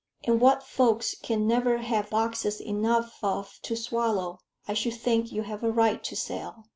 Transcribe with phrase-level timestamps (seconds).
[0.23, 5.43] And what folks can never have boxes enough of to swallow, I should think you
[5.43, 6.65] have a right to sell.